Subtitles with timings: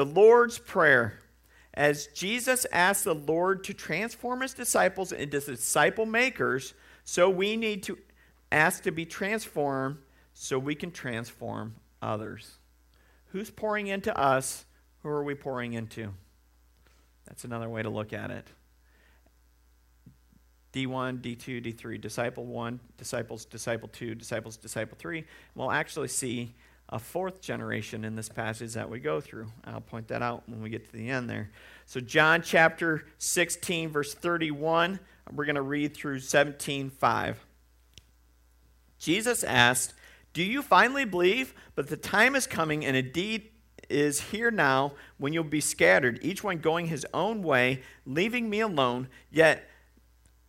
[0.00, 1.18] The Lord's Prayer.
[1.74, 6.72] As Jesus asked the Lord to transform his disciples into disciple makers,
[7.04, 7.98] so we need to
[8.50, 9.98] ask to be transformed
[10.32, 12.56] so we can transform others.
[13.32, 14.64] Who's pouring into us?
[15.02, 16.14] Who are we pouring into?
[17.26, 18.46] That's another way to look at it.
[20.72, 25.26] D1, D2, D3, disciple 1, disciples, disciple 2, disciples, disciple 3.
[25.54, 26.54] We'll actually see
[26.90, 29.46] a fourth generation in this passage that we go through.
[29.64, 31.50] I'll point that out when we get to the end there.
[31.86, 34.98] So, John chapter 16, verse 31,
[35.32, 37.46] we're going to read through 17, 5.
[38.98, 39.94] Jesus asked,
[40.32, 41.54] Do you finally believe?
[41.76, 43.50] But the time is coming, and indeed
[43.88, 48.60] is here now when you'll be scattered, each one going his own way, leaving me
[48.60, 49.08] alone.
[49.30, 49.68] Yet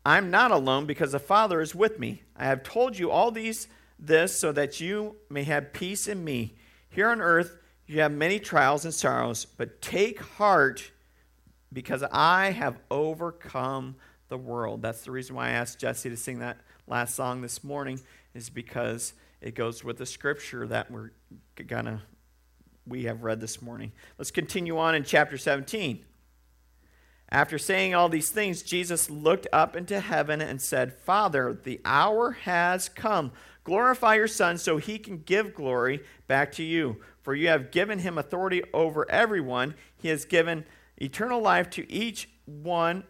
[0.03, 2.23] I'm not alone because the Father is with me.
[2.35, 3.67] I have told you all these
[4.01, 6.55] this so that you may have peace in me.
[6.89, 10.91] Here on earth you have many trials and sorrows, but take heart
[11.71, 13.95] because I have overcome
[14.29, 14.81] the world.
[14.81, 17.99] That's the reason why I asked Jesse to sing that last song this morning
[18.33, 21.11] is because it goes with the scripture that we're
[21.67, 22.01] gonna
[22.87, 23.91] we have read this morning.
[24.17, 26.03] Let's continue on in chapter 17.
[27.29, 32.31] After saying all these things, Jesus looked up into heaven and said, Father, the hour
[32.31, 33.31] has come.
[33.63, 36.97] Glorify your Son so he can give glory back to you.
[37.21, 39.75] For you have given him authority over everyone.
[39.97, 40.65] He has given
[40.97, 43.03] eternal life to each one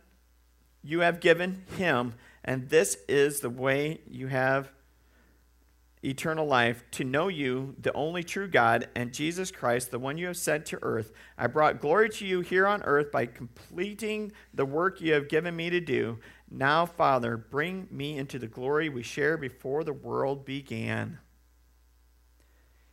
[0.83, 2.15] you have given him.
[2.43, 4.71] And this is the way you have
[6.03, 10.27] eternal life, to know you, the only true God, and Jesus Christ, the one you
[10.27, 11.11] have sent to earth.
[11.37, 15.55] I brought glory to you here on earth by completing the work you have given
[15.55, 16.17] me to do.
[16.51, 21.19] Now, Father, bring me into the glory we shared before the world began.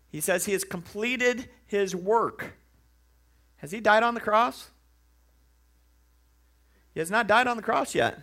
[0.08, 2.54] He says he has completed his work.
[3.56, 4.70] Has he died on the cross?
[6.94, 8.20] He has not died on the cross yet.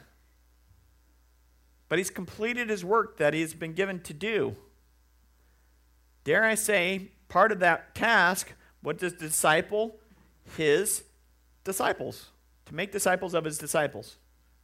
[1.90, 4.56] But he's completed his work that he has been given to do
[6.26, 9.96] dare I say, part of that task, what does disciple?
[10.58, 11.04] His
[11.64, 12.32] disciples.
[12.66, 14.18] To make disciples of his disciples,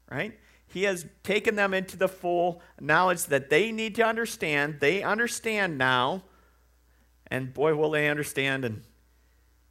[0.09, 0.37] right?
[0.71, 4.77] He has taken them into the full knowledge that they need to understand.
[4.79, 6.23] They understand now.
[7.27, 8.83] And boy, will they understand in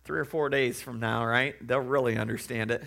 [0.05, 1.55] three or four days from now, right?
[1.67, 2.83] They'll really understand it.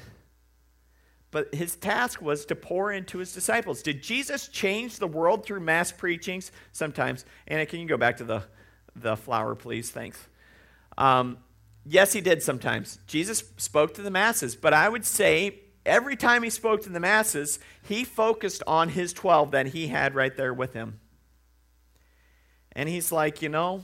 [1.32, 3.82] But his task was to pour into his disciples.
[3.82, 6.52] Did Jesus change the world through mass preachings?
[6.72, 7.26] Sometimes.
[7.48, 8.44] Anna, can you go back to the
[8.96, 9.90] the flower, please?
[9.90, 10.20] Thanks.
[11.00, 11.40] Um,
[11.84, 13.00] yes, he did sometimes.
[13.08, 17.00] Jesus spoke to the masses, but I would say every time he spoke to the
[17.00, 21.00] masses, he focused on his 12 that he had right there with him.
[22.72, 23.84] And he's like, you know,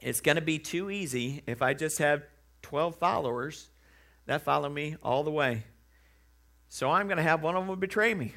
[0.00, 2.22] it's going to be too easy if I just have
[2.62, 3.68] 12 followers
[4.26, 5.64] that follow me all the way.
[6.68, 8.34] So I'm going to have one of them betray me,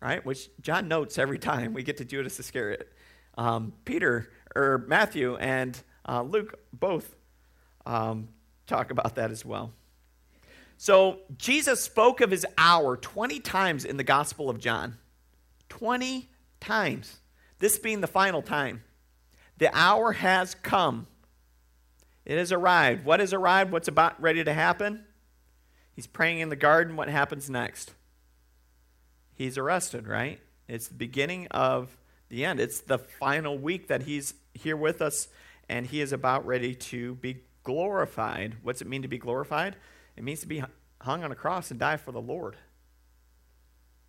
[0.00, 0.24] right?
[0.24, 2.90] Which John notes every time we get to Judas Iscariot.
[3.36, 7.14] Um, Peter or Matthew and uh, Luke both
[7.86, 8.28] um,
[8.66, 9.72] talk about that as well.
[10.80, 14.96] So Jesus spoke of his hour 20 times in the Gospel of John.
[15.68, 17.20] 20 times.
[17.58, 18.82] This being the final time.
[19.58, 21.06] The hour has come.
[22.24, 23.04] It has arrived.
[23.04, 23.72] What has arrived?
[23.72, 25.04] What's about ready to happen?
[25.92, 26.96] He's praying in the garden.
[26.96, 27.92] What happens next?
[29.34, 30.40] He's arrested, right?
[30.66, 31.94] It's the beginning of
[32.30, 32.58] the end.
[32.58, 35.28] It's the final week that he's here with us,
[35.68, 38.56] and he is about ready to be glorified.
[38.62, 39.76] What's it mean to be glorified?
[40.20, 40.62] It means to be
[41.00, 42.54] hung on a cross and die for the Lord.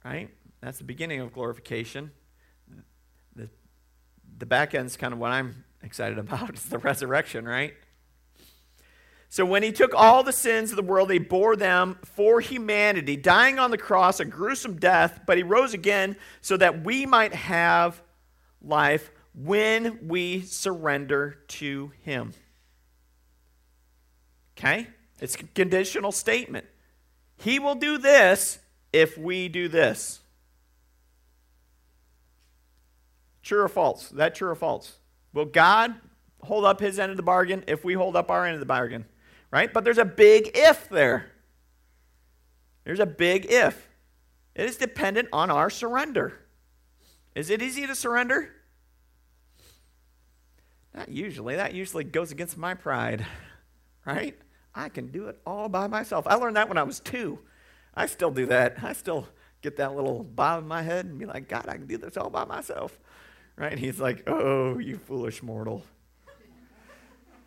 [0.04, 0.30] Right?
[0.60, 2.12] That's the beginning of glorification.
[3.34, 3.48] The,
[4.38, 6.50] the back end is kind of what I'm excited about.
[6.50, 7.76] It's the resurrection, right?
[9.30, 13.16] So when he took all the sins of the world, he bore them for humanity,
[13.16, 17.34] dying on the cross, a gruesome death, but he rose again so that we might
[17.34, 18.02] have
[18.62, 22.34] life when we surrender to Him.
[24.58, 24.90] Okay?
[25.22, 26.66] It's a conditional statement.
[27.38, 28.60] He will do this
[28.92, 30.20] if we do this.
[33.44, 34.10] True or false?
[34.10, 34.98] That true or false?
[35.34, 35.96] Will God
[36.42, 38.66] hold up his end of the bargain if we hold up our end of the
[38.66, 39.06] bargain?
[39.52, 39.72] Right?
[39.72, 41.32] But there's a big if there.
[42.84, 43.88] There's a big if.
[44.56, 46.40] It is dependent on our surrender.
[47.36, 48.54] Is it easy to surrender?
[50.94, 51.56] Not usually.
[51.56, 53.26] That usually goes against my pride,
[54.06, 54.38] right?
[54.74, 56.26] I can do it all by myself.
[56.28, 57.40] I learned that when I was two.
[57.94, 58.78] I still do that.
[58.82, 59.28] I still
[59.62, 62.18] get that little bob in my head and be like, God, I can do this
[62.18, 62.98] all by myself.
[63.58, 63.72] Right?
[63.72, 65.84] And he's like, Oh, you foolish mortal.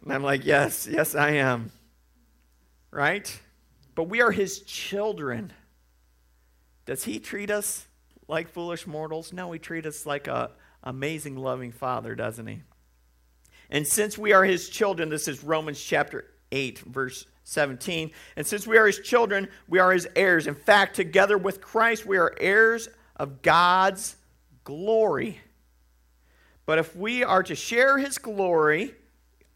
[0.02, 1.70] And I'm like, Yes, yes, I am.
[2.90, 3.40] right?
[3.94, 5.52] But we are his children.
[6.84, 7.86] Does he treat us
[8.28, 9.32] like foolish mortals?
[9.32, 10.50] No, he treats us like a
[10.82, 12.60] amazing loving father, doesn't he?
[13.70, 18.10] And since we are his children, this is Romans chapter 8 verse 17.
[18.36, 20.46] And since we are his children, we are his heirs.
[20.46, 24.16] In fact, together with Christ, we are heirs of God's
[24.62, 25.40] glory.
[26.64, 28.94] But if we are to share his glory,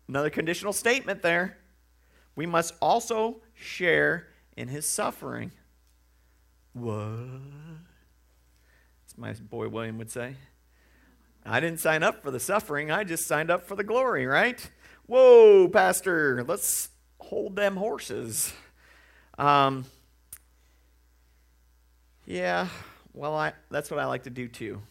[0.08, 1.56] another conditional statement there,
[2.36, 5.52] we must also share in his suffering.
[6.74, 7.30] What?
[9.06, 10.36] As my boy William would say.
[11.46, 14.70] I didn't sign up for the suffering, I just signed up for the glory, right?
[15.08, 18.52] Whoa, Pastor, let's hold them horses.
[19.38, 19.86] Um,
[22.26, 22.68] yeah,
[23.14, 24.82] well, I, that's what I like to do too.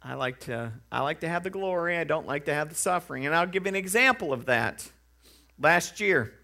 [0.00, 1.98] I like to I like to have the glory.
[1.98, 3.26] I don't like to have the suffering.
[3.26, 4.88] And I'll give an example of that.
[5.58, 6.34] Last year,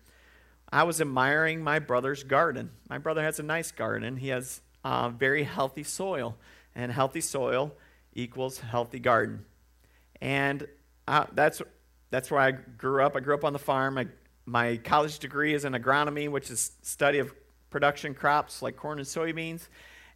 [0.72, 2.70] I was admiring my brother's garden.
[2.90, 4.16] My brother has a nice garden.
[4.16, 6.37] He has uh, very healthy soil,
[6.75, 7.76] and healthy soil
[8.12, 9.44] equals healthy garden.
[10.20, 10.66] And
[11.06, 11.62] uh, that's
[12.14, 13.16] that's where I grew up.
[13.16, 13.99] I grew up on the farm.
[13.99, 14.06] I,
[14.46, 17.34] my college degree is in agronomy, which is study of
[17.70, 19.66] production crops like corn and soybeans.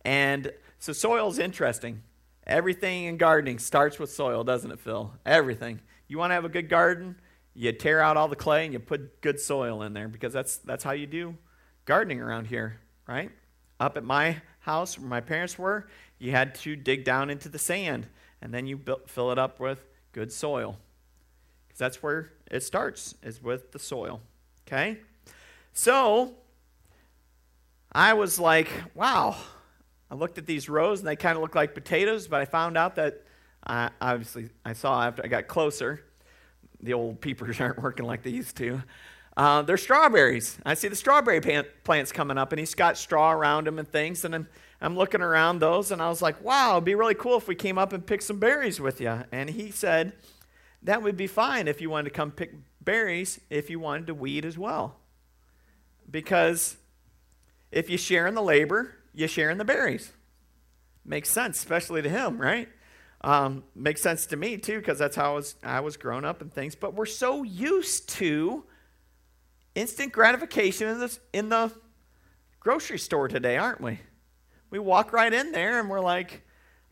[0.05, 2.05] And so soil is interesting.
[2.47, 5.13] Everything in gardening starts with soil, doesn't it, Phil?
[5.27, 5.81] Everything.
[6.07, 7.17] You want to have a good garden?
[7.53, 10.59] You tear out all the clay and you put good soil in there because that's
[10.59, 11.37] that's how you do
[11.85, 12.79] gardening around here,
[13.09, 13.33] right?
[13.81, 15.89] Up at my house where my parents were,
[16.21, 18.07] you had to dig down into the sand
[18.41, 20.79] and then you fill it up with good soil.
[21.79, 24.21] That's where it starts, is with the soil.
[24.67, 24.99] Okay?
[25.73, 26.35] So,
[27.93, 29.37] I was like, wow.
[30.11, 32.77] I looked at these rows and they kind of look like potatoes, but I found
[32.77, 33.23] out that
[33.67, 36.05] uh, obviously I saw after I got closer,
[36.81, 38.83] the old peepers aren't working like they used to.
[39.37, 40.59] Uh, they're strawberries.
[40.67, 41.41] I see the strawberry
[41.85, 44.25] plants coming up, and he's got straw around them and things.
[44.25, 44.49] And I'm,
[44.81, 47.55] I'm looking around those, and I was like, wow, it'd be really cool if we
[47.55, 49.23] came up and picked some berries with you.
[49.31, 50.13] And he said,
[50.83, 54.15] that would be fine if you wanted to come pick berries, if you wanted to
[54.15, 54.97] weed as well.
[56.11, 56.77] Because
[57.71, 60.13] if you share in the labor, you share in the berries.
[61.05, 62.69] Makes sense, especially to him, right?
[63.23, 66.41] Um, makes sense to me too, because that's how I was, I was grown up
[66.41, 66.75] and things.
[66.75, 68.65] But we're so used to
[69.75, 71.73] instant gratification in, in the
[72.61, 74.01] grocery store today, aren't we?
[74.71, 76.43] We walk right in there and we're like,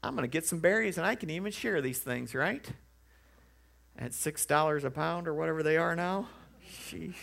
[0.02, 2.66] I'm going to get some berries and I can even share these things, right?
[3.98, 6.28] At $6 a pound or whatever they are now.
[6.70, 7.14] Sheesh.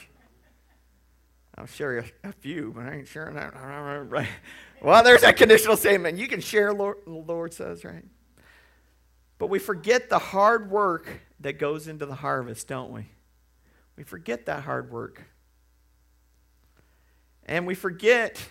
[1.55, 3.53] I'll share a, a few, but I ain't sharing that.
[4.09, 4.27] Right.
[4.81, 6.17] Well, there's that conditional statement.
[6.17, 8.03] You can share, Lord, the Lord says, right?
[9.37, 11.07] But we forget the hard work
[11.39, 13.07] that goes into the harvest, don't we?
[13.95, 15.23] We forget that hard work.
[17.45, 18.43] And we forget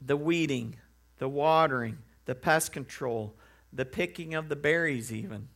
[0.00, 0.76] the weeding,
[1.18, 3.34] the watering, the pest control,
[3.72, 5.48] the picking of the berries, even.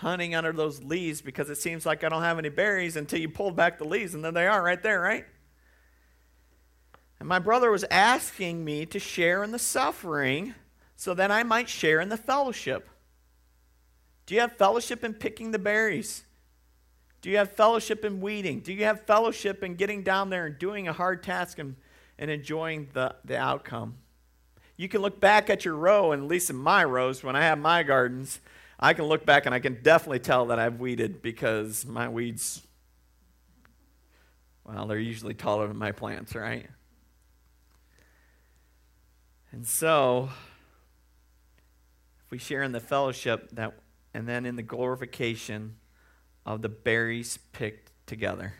[0.00, 3.28] Hunting under those leaves because it seems like I don't have any berries until you
[3.28, 5.26] pull back the leaves, and then they are right there, right?
[7.18, 10.54] And my brother was asking me to share in the suffering
[10.96, 12.88] so that I might share in the fellowship.
[14.24, 16.24] Do you have fellowship in picking the berries?
[17.20, 18.60] Do you have fellowship in weeding?
[18.60, 21.76] Do you have fellowship in getting down there and doing a hard task and,
[22.18, 23.96] and enjoying the, the outcome?
[24.78, 27.42] You can look back at your row, and at least in my rows, when I
[27.42, 28.40] have my gardens,
[28.82, 32.66] I can look back and I can definitely tell that I've weeded because my weeds,
[34.64, 36.66] well, they're usually taller than my plants, right?
[39.52, 40.30] And so,
[42.24, 43.74] if we share in the fellowship that,
[44.14, 45.76] and then in the glorification
[46.46, 48.54] of the berries picked together.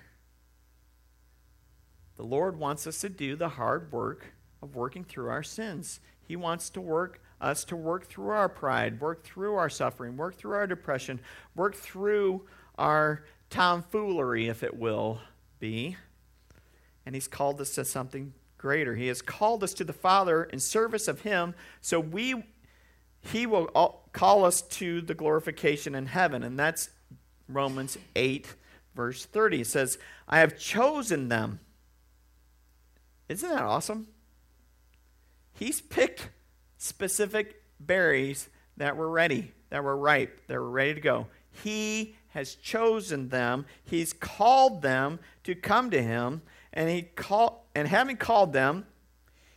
[2.17, 6.01] The Lord wants us to do the hard work of working through our sins.
[6.21, 10.37] He wants to work us to work through our pride, work through our suffering, work
[10.37, 11.21] through our depression,
[11.55, 12.47] work through
[12.79, 15.21] our tomfoolery, if it will
[15.59, 15.97] be.
[17.07, 18.95] And He's called us to something greater.
[18.95, 22.45] He has called us to the Father in service of Him, so we
[23.23, 23.67] He will
[24.13, 26.91] call us to the glorification in heaven, and that's
[27.49, 28.55] Romans 8,
[28.95, 29.63] verse 30.
[29.63, 31.61] It says, I have chosen them.
[33.29, 34.09] Isn't that awesome?
[35.53, 36.31] He's picked
[36.81, 41.27] specific berries that were ready, that were ripe, that were ready to go.
[41.63, 43.67] He has chosen them.
[43.85, 46.41] He's called them to come to him,
[46.73, 48.87] and he call, and having called them,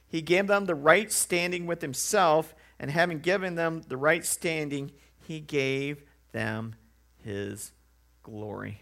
[0.05, 4.91] he gave them the right standing with himself, and having given them the right standing,
[5.25, 6.03] he gave
[6.33, 6.75] them
[7.23, 7.71] his
[8.21, 8.81] glory.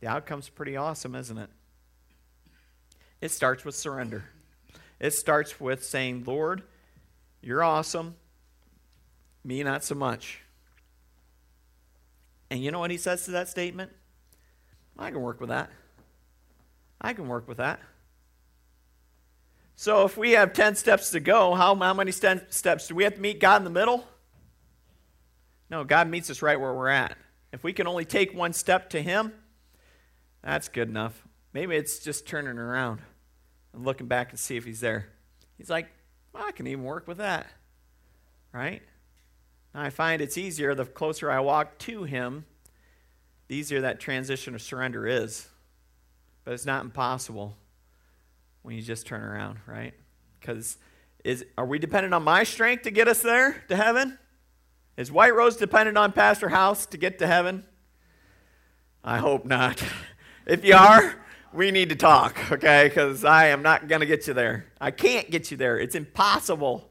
[0.00, 1.50] The outcome's pretty awesome, isn't it?
[3.20, 4.24] It starts with surrender.
[4.98, 6.62] It starts with saying, Lord,
[7.44, 8.14] you're awesome.
[9.44, 10.40] Me, not so much.
[12.50, 13.92] And you know what he says to that statement?
[14.98, 15.70] I can work with that.
[17.00, 17.80] I can work with that.
[19.76, 23.16] So if we have 10 steps to go, how, how many steps do we have
[23.16, 24.06] to meet God in the middle?
[25.68, 27.18] No, God meets us right where we're at.
[27.52, 29.32] If we can only take one step to Him,
[30.42, 31.22] that's good enough.
[31.52, 33.00] Maybe it's just turning around
[33.74, 35.08] and looking back and see if He's there.
[35.58, 35.90] He's like,
[36.34, 37.46] well, I can even work with that.
[38.52, 38.82] Right?
[39.74, 42.44] Now I find it's easier the closer I walk to Him,
[43.48, 45.48] the easier that transition of surrender is.
[46.44, 47.56] But it's not impossible
[48.62, 49.94] when you just turn around, right?
[50.40, 50.76] Because
[51.24, 54.18] is are we dependent on my strength to get us there to heaven?
[54.96, 57.64] Is White Rose dependent on Pastor House to get to heaven?
[59.02, 59.82] I hope not.
[60.46, 61.14] if you are,
[61.54, 62.88] we need to talk, okay?
[62.88, 64.66] Because I am not going to get you there.
[64.80, 65.78] I can't get you there.
[65.78, 66.90] It's impossible.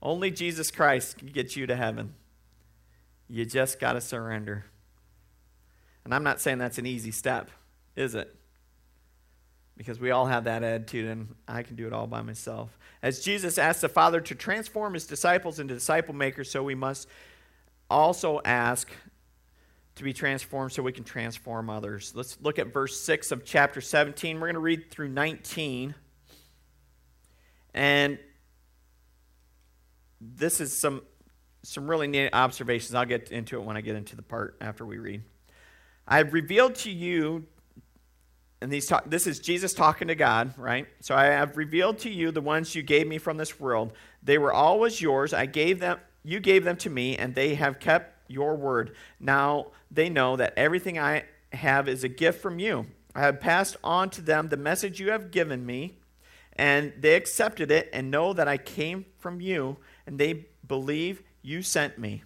[0.00, 2.14] Only Jesus Christ can get you to heaven.
[3.28, 4.64] You just got to surrender.
[6.04, 7.50] And I'm not saying that's an easy step,
[7.94, 8.34] is it?
[9.76, 12.78] Because we all have that attitude, and I can do it all by myself.
[13.02, 17.08] As Jesus asked the Father to transform his disciples into disciple makers, so we must
[17.90, 18.90] also ask
[19.96, 22.12] to be transformed so we can transform others.
[22.14, 24.36] Let's look at verse 6 of chapter 17.
[24.36, 25.94] We're going to read through 19.
[27.74, 28.18] And
[30.20, 31.02] this is some
[31.64, 32.94] some really neat observations.
[32.94, 35.22] I'll get into it when I get into the part after we read.
[36.06, 37.46] I have revealed to you,
[38.60, 40.86] and these talk, this is Jesus talking to God, right?
[41.00, 43.92] So I have revealed to you the ones you gave me from this world.
[44.22, 45.32] They were always yours.
[45.32, 48.94] I gave them, you gave them to me, and they have kept your word.
[49.20, 52.86] Now they know that everything I have is a gift from you.
[53.14, 55.98] I have passed on to them the message you have given me,
[56.54, 59.76] and they accepted it and know that I came from you
[60.06, 62.22] and they believe you sent me.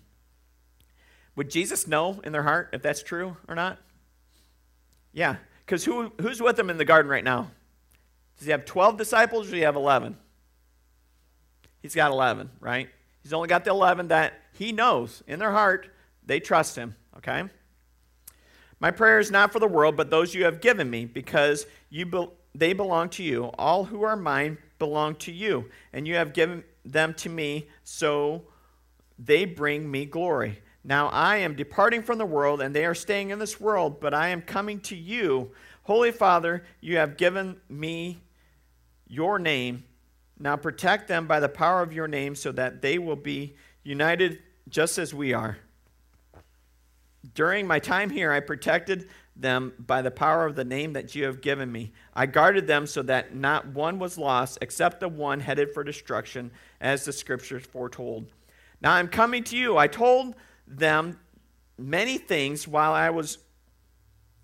[1.37, 3.79] Would Jesus know in their heart if that's true or not?
[5.13, 7.51] Yeah, because who, who's with him in the garden right now?
[8.39, 10.17] Does he have 12 disciples or does he have 11?
[11.81, 12.89] He's got 11, right?
[13.23, 15.89] He's only got the 11 that he knows in their heart
[16.27, 17.45] they trust him, okay?
[18.81, 22.07] My prayer is not for the world, but those you have given me, because you
[22.07, 23.45] be- they belong to you.
[23.57, 28.43] All who are mine belong to you, and you have given them to me, so
[29.17, 30.61] they bring me glory.
[30.83, 34.13] Now I am departing from the world, and they are staying in this world, but
[34.13, 35.53] I am coming to you.
[35.85, 38.23] Holy Father, you have given me
[39.07, 39.85] your name.
[40.37, 44.41] Now protect them by the power of your name, so that they will be united
[44.69, 45.59] just as we are.
[47.35, 51.25] During my time here, I protected them by the power of the name that you
[51.25, 51.93] have given me.
[52.15, 56.51] I guarded them so that not one was lost except the one headed for destruction,
[56.81, 58.27] as the scriptures foretold.
[58.81, 59.77] Now I'm coming to you.
[59.77, 60.35] I told
[60.67, 61.19] them
[61.77, 63.39] many things while I was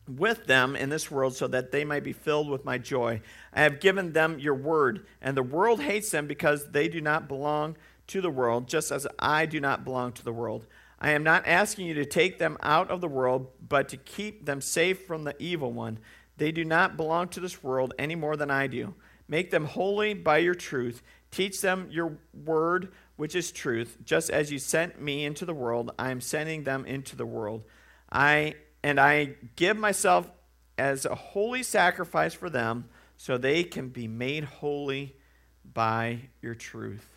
[0.07, 3.21] with them in this world so that they might be filled with my joy.
[3.53, 7.27] I have given them your word, and the world hates them because they do not
[7.27, 7.77] belong
[8.09, 10.67] to the world, just as I do not belong to the world.
[10.99, 14.47] I am not asking you to take them out of the world, but to keep
[14.47, 15.99] them safe from the evil one.
[16.37, 18.95] They do not belong to this world any more than I do.
[19.29, 21.03] Make them holy by your truth.
[21.31, 23.99] Teach them your word, which is truth.
[24.05, 27.65] Just as you sent me into the world, I am sending them into the world.
[28.11, 30.31] I and I give myself
[30.77, 35.17] as a holy sacrifice for them so they can be made holy
[35.65, 37.14] by your truth.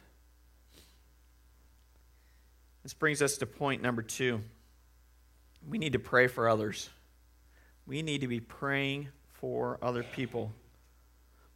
[2.88, 4.42] This brings us to point number two.
[5.68, 6.90] We need to pray for others.
[7.86, 10.54] We need to be praying for other people.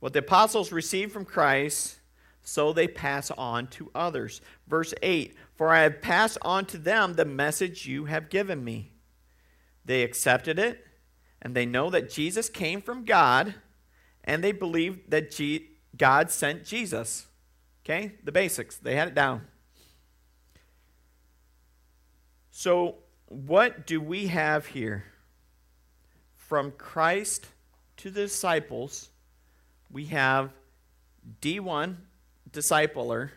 [0.02, 1.96] What the apostles received from Christ,
[2.42, 4.42] so they pass on to others.
[4.68, 8.92] Verse 8 For I have passed on to them the message you have given me.
[9.86, 10.86] They accepted it,
[11.42, 13.56] and they know that Jesus came from God,
[14.26, 15.40] and they believe that
[15.96, 17.28] God sent Jesus.
[17.86, 18.16] Okay?
[18.22, 18.76] The basics.
[18.76, 19.48] They had it down.
[22.52, 22.96] So,
[23.28, 25.06] what do we have here?
[26.36, 27.48] From Christ
[27.98, 29.10] to the disciples,
[29.90, 30.52] we have
[31.42, 31.96] D1
[32.52, 33.30] discipler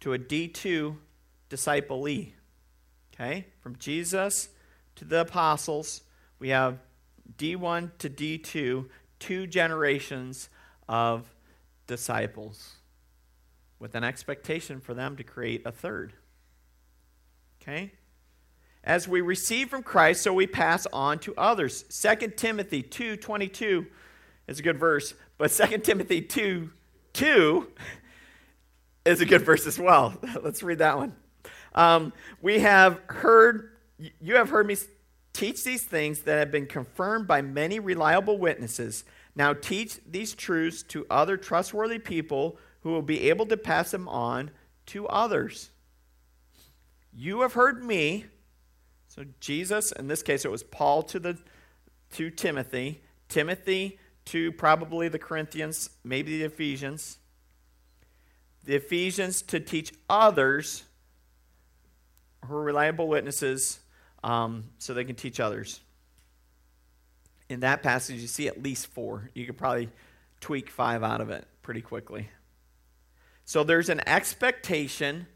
[0.00, 0.96] to a D2
[1.50, 2.32] disciplee.
[3.12, 3.46] Okay?
[3.60, 4.48] From Jesus
[4.94, 6.02] to the apostles,
[6.38, 6.78] we have
[7.36, 10.48] D1 to D2, two generations
[10.88, 11.34] of
[11.88, 12.76] disciples
[13.80, 16.12] with an expectation for them to create a third.
[17.60, 17.92] Okay?
[18.84, 21.84] As we receive from Christ, so we pass on to others.
[21.84, 23.86] 2 Timothy 2:22
[24.46, 26.70] is a good verse, but 2 Timothy 2
[27.14, 27.68] 2
[29.06, 30.14] is a good verse as well.
[30.42, 31.14] Let's read that one.
[31.74, 32.12] Um,
[32.42, 33.70] we have heard,
[34.20, 34.76] you have heard me
[35.32, 39.04] teach these things that have been confirmed by many reliable witnesses.
[39.34, 44.08] Now teach these truths to other trustworthy people who will be able to pass them
[44.08, 44.50] on
[44.86, 45.70] to others.
[47.12, 48.26] You have heard me.
[49.14, 51.38] So Jesus, in this case, it was Paul to the
[52.14, 57.18] to Timothy, Timothy to probably the Corinthians, maybe the Ephesians.
[58.64, 60.84] The Ephesians to teach others
[62.44, 63.78] who are reliable witnesses
[64.24, 65.80] um, so they can teach others.
[67.48, 69.30] In that passage, you see at least four.
[69.34, 69.90] You could probably
[70.40, 72.30] tweak five out of it pretty quickly.
[73.44, 75.26] So there's an expectation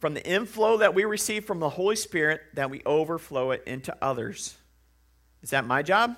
[0.00, 3.94] from the inflow that we receive from the Holy Spirit that we overflow it into
[4.02, 4.56] others.
[5.42, 6.16] Is that my job?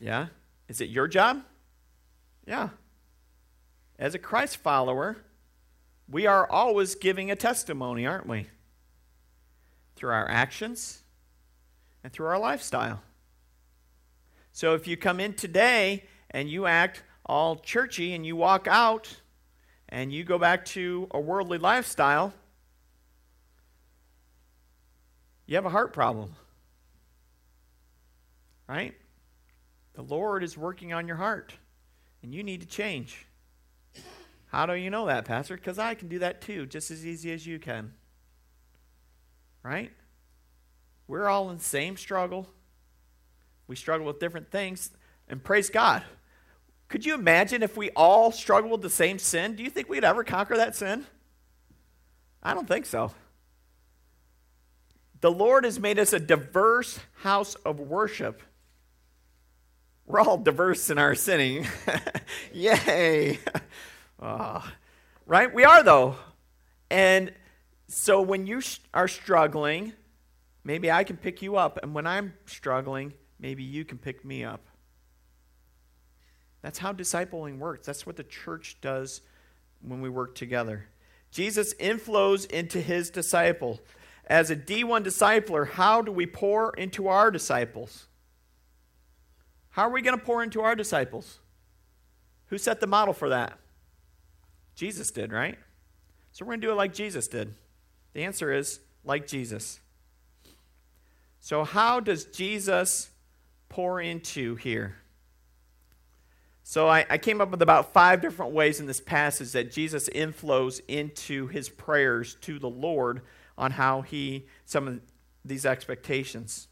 [0.00, 0.28] Yeah.
[0.68, 1.42] Is it your job?
[2.46, 2.70] Yeah.
[3.98, 5.16] As a Christ follower,
[6.08, 8.46] we are always giving a testimony, aren't we?
[9.96, 11.02] Through our actions
[12.04, 13.02] and through our lifestyle.
[14.52, 19.16] So if you come in today and you act all churchy and you walk out
[19.88, 22.32] and you go back to a worldly lifestyle,
[25.46, 26.34] you have a heart problem.
[28.68, 28.94] Right?
[29.94, 31.54] The Lord is working on your heart,
[32.22, 33.26] and you need to change.
[34.46, 35.56] How do you know that, Pastor?
[35.56, 37.94] Because I can do that too, just as easy as you can.
[39.62, 39.92] Right?
[41.06, 42.46] We're all in the same struggle.
[43.66, 44.90] We struggle with different things,
[45.28, 46.02] and praise God.
[46.88, 49.54] Could you imagine if we all struggled with the same sin?
[49.54, 51.06] Do you think we'd ever conquer that sin?
[52.42, 53.12] I don't think so.
[55.20, 58.42] The Lord has made us a diverse house of worship.
[60.06, 61.66] We're all diverse in our sinning.
[62.54, 63.38] Yay.
[64.20, 64.66] Oh,
[65.26, 65.52] right?
[65.52, 66.16] We are, though.
[66.90, 67.32] And
[67.88, 68.62] so when you
[68.94, 69.92] are struggling,
[70.64, 71.78] maybe I can pick you up.
[71.82, 74.64] And when I'm struggling, maybe you can pick me up.
[76.62, 77.86] That's how discipling works.
[77.86, 79.20] That's what the church does
[79.80, 80.86] when we work together.
[81.30, 83.80] Jesus inflows into his disciple.
[84.26, 88.06] As a D1 discipler, how do we pour into our disciples?
[89.70, 91.38] How are we going to pour into our disciples?
[92.46, 93.58] Who set the model for that?
[94.74, 95.58] Jesus did, right?
[96.32, 97.54] So we're going to do it like Jesus did.
[98.14, 99.80] The answer is like Jesus.
[101.40, 103.10] So, how does Jesus
[103.68, 104.96] pour into here?
[106.68, 110.06] So I, I, came up with about five different ways in this passage that Jesus
[110.10, 113.22] inflows into his prayers to the Lord
[113.56, 115.00] on how he some of
[115.46, 116.68] these expectations.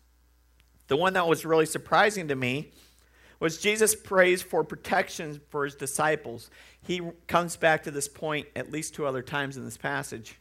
[0.89, 2.73] The one that was really surprising to me
[3.41, 6.51] was Jesus prays for protection for his disciples.
[6.83, 10.39] He comes back to this point at least two other times in this passage.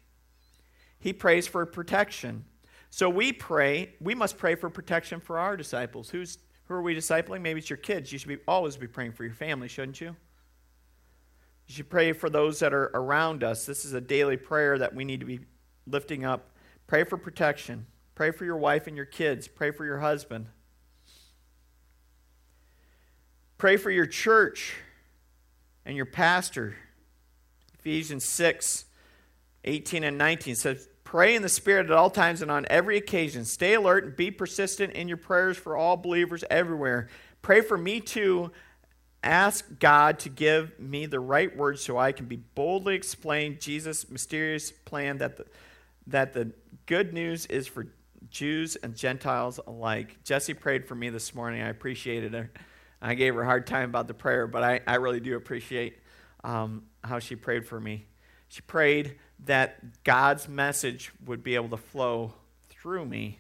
[0.99, 2.43] He prays for protection.
[2.89, 6.09] So we pray, we must pray for protection for our disciples.
[6.09, 7.41] Who's who are we discipling?
[7.41, 8.11] Maybe it's your kids.
[8.11, 10.15] You should be, always be praying for your family, shouldn't you?
[11.67, 13.65] You should pray for those that are around us.
[13.65, 15.39] This is a daily prayer that we need to be
[15.87, 16.51] lifting up.
[16.87, 17.85] Pray for protection.
[18.15, 19.47] Pray for your wife and your kids.
[19.47, 20.47] Pray for your husband.
[23.57, 24.75] Pray for your church
[25.85, 26.75] and your pastor.
[27.79, 28.85] Ephesians 6
[29.67, 33.45] 18 and 19 says, Pray in the Spirit at all times and on every occasion.
[33.45, 37.07] Stay alert and be persistent in your prayers for all believers everywhere.
[37.41, 38.51] Pray for me too.
[39.23, 44.09] Ask God to give me the right words so I can be boldly explain Jesus'
[44.09, 45.45] mysterious plan that the,
[46.07, 46.51] that the
[46.87, 47.87] good news is for
[48.31, 50.23] Jews and Gentiles alike.
[50.23, 51.61] Jesse prayed for me this morning.
[51.61, 52.51] I appreciated her.
[52.99, 55.99] I gave her a hard time about the prayer, but I, I really do appreciate
[56.43, 58.07] um, how she prayed for me.
[58.47, 62.33] She prayed that God's message would be able to flow
[62.69, 63.39] through me.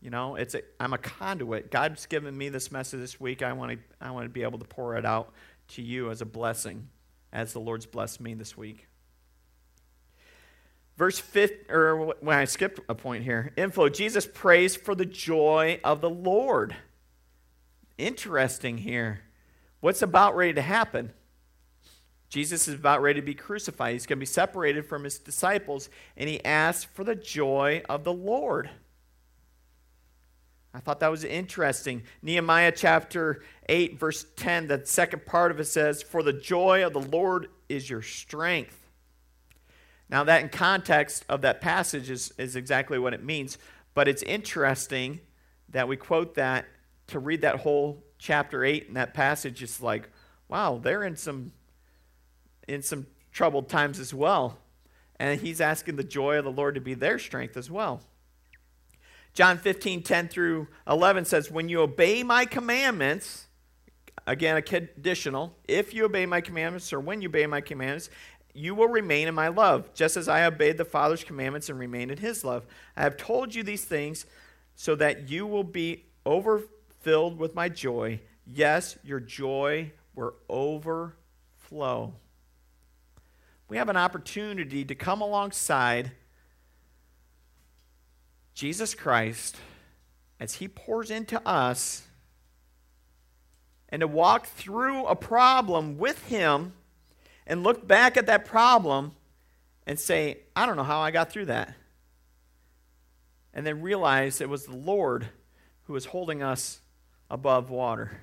[0.00, 1.70] You know, it's a, I'm a conduit.
[1.70, 3.42] God's given me this message this week.
[3.42, 5.32] I want to I want to be able to pour it out
[5.68, 6.88] to you as a blessing,
[7.32, 8.88] as the Lord's blessed me this week.
[10.96, 15.80] Verse 5, or when I skipped a point here, inflow Jesus prays for the joy
[15.82, 16.76] of the Lord.
[17.96, 19.20] Interesting here.
[19.80, 21.12] What's about ready to happen?
[22.32, 23.92] Jesus is about ready to be crucified.
[23.92, 28.04] He's going to be separated from his disciples, and he asks for the joy of
[28.04, 28.70] the Lord.
[30.72, 32.04] I thought that was interesting.
[32.22, 36.94] Nehemiah chapter 8, verse 10, the second part of it says, For the joy of
[36.94, 38.88] the Lord is your strength.
[40.08, 43.58] Now, that in context of that passage is, is exactly what it means,
[43.92, 45.20] but it's interesting
[45.68, 46.64] that we quote that
[47.08, 50.08] to read that whole chapter 8 and that passage, it's like,
[50.48, 51.52] wow, they're in some
[52.68, 54.58] in some troubled times as well.
[55.18, 58.02] And he's asking the joy of the Lord to be their strength as well.
[59.34, 63.46] John 15, 10 through 11 says, When you obey my commandments,
[64.26, 68.10] again, a conditional, if you obey my commandments or when you obey my commandments,
[68.54, 72.10] you will remain in my love, just as I obeyed the Father's commandments and remained
[72.10, 72.66] in his love.
[72.96, 74.26] I have told you these things
[74.74, 78.20] so that you will be overfilled with my joy.
[78.46, 82.14] Yes, your joy will overflow.
[83.72, 86.12] We have an opportunity to come alongside
[88.52, 89.56] Jesus Christ
[90.38, 92.02] as he pours into us
[93.88, 96.74] and to walk through a problem with him
[97.46, 99.12] and look back at that problem
[99.86, 101.74] and say, I don't know how I got through that.
[103.54, 105.28] And then realize it was the Lord
[105.84, 106.82] who was holding us
[107.30, 108.20] above water.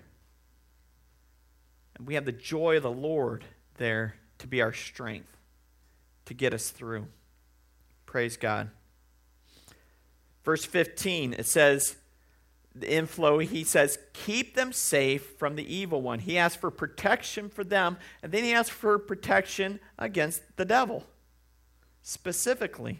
[1.97, 3.45] And we have the joy of the Lord
[3.77, 5.38] there to be our strength,
[6.29, 7.07] to get us through.
[8.05, 8.69] Praise God.
[10.45, 11.95] Verse 15, it says,
[12.75, 16.19] the inflow, he says, keep them safe from the evil one.
[16.19, 21.03] He asks for protection for them, and then he asks for protection against the devil,
[22.03, 22.99] specifically.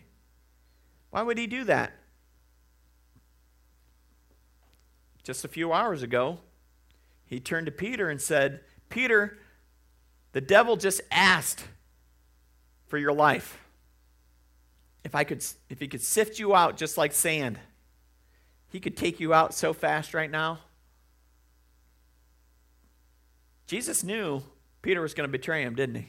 [1.12, 1.94] Why would he do that?
[5.24, 6.40] Just a few hours ago,
[7.28, 9.38] he turned to Peter and said, Peter,
[10.32, 11.66] the devil just asked
[12.90, 13.58] for your life.
[15.06, 17.58] If I could if he could sift you out just like sand.
[18.72, 20.60] He could take you out so fast right now.
[23.66, 24.44] Jesus knew
[24.82, 26.08] Peter was going to betray him, didn't he?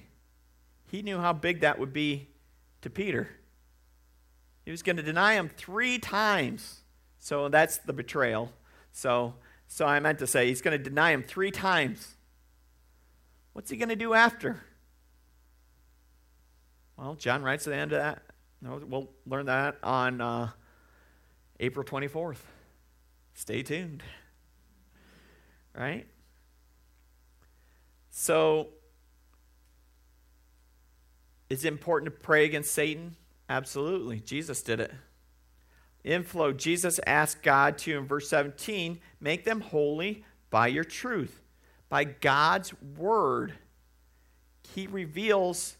[0.91, 2.29] He knew how big that would be
[2.83, 3.29] to Peter.
[4.65, 6.81] He was going to deny him three times.
[7.19, 8.53] So that's the betrayal.
[8.93, 9.35] So,
[9.69, 12.17] so I meant to say he's going to deny him three times.
[13.53, 14.65] What's he going to do after?
[17.01, 18.23] Well, John writes at the end of that.
[18.63, 20.51] We'll learn that on uh,
[21.59, 22.37] April 24th.
[23.33, 24.03] Stay tuned.
[25.75, 26.07] Right?
[28.11, 28.69] So,
[31.49, 33.17] is it important to pray against Satan?
[33.49, 34.21] Absolutely.
[34.21, 34.93] Jesus did it.
[36.05, 41.41] Inflow, Jesus asked God to, in verse 17, make them holy by your truth.
[41.89, 43.55] By God's word,
[44.75, 45.79] He reveals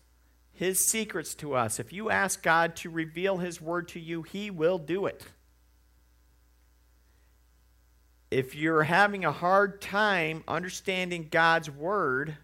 [0.61, 1.81] His secrets to us.
[1.81, 5.25] If you ask God to reveal His word to you, He will do it
[8.31, 12.37] if you're having a hard time understanding God's word,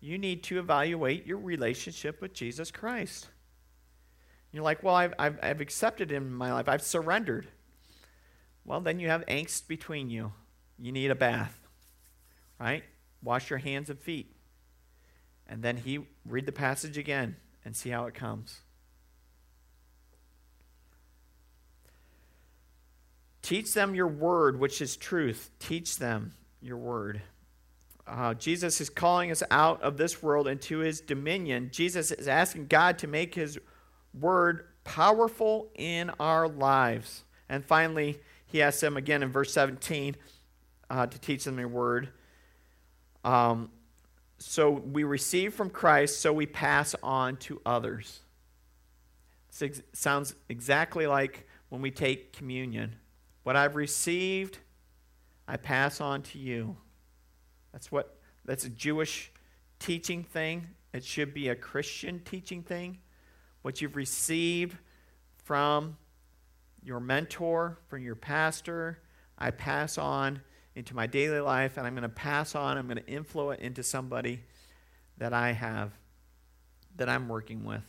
[0.00, 3.28] you need to evaluate your relationship with Jesus Christ.
[4.52, 7.46] You're like, well, I've, I've, I've accepted him in my life, I've surrendered.
[8.64, 10.32] Well, then you have angst between you.
[10.78, 11.56] You need a bath,
[12.58, 12.82] right?
[13.22, 14.34] Wash your hands and feet.
[15.48, 18.60] And then he read the passage again and see how it comes.
[23.42, 25.50] Teach them your word, which is truth.
[25.60, 27.22] Teach them your word.
[28.06, 31.70] Uh, Jesus is calling us out of this world into his dominion.
[31.72, 33.58] Jesus is asking God to make his
[34.18, 37.24] word powerful in our lives.
[37.48, 40.16] And finally, he asks them again in verse 17
[40.88, 42.08] uh, to teach them your word.
[43.24, 43.70] Um,
[44.38, 48.20] so we receive from Christ, so we pass on to others.
[49.58, 52.96] This sounds exactly like when we take communion.
[53.42, 54.58] What I've received,
[55.48, 56.76] I pass on to you.
[57.72, 59.32] That's what that's a Jewish
[59.78, 60.68] teaching thing.
[60.92, 62.98] It should be a Christian teaching thing.
[63.62, 64.76] What you've received
[65.44, 65.96] from
[66.82, 69.00] your mentor, from your pastor,
[69.38, 70.40] I pass on
[70.76, 73.64] into my daily life, and I'm going to pass on, I'm going to influence it
[73.64, 74.42] into somebody
[75.16, 75.90] that I have,
[76.96, 77.82] that I'm working with.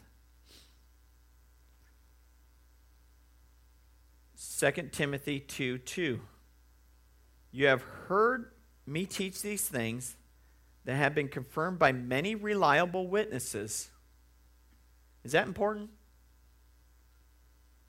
[4.59, 6.19] 2 Timothy 2 2.
[7.51, 8.51] You have heard
[8.85, 10.15] me teach these things
[10.85, 13.89] that have been confirmed by many reliable witnesses.
[15.25, 15.89] Is that important?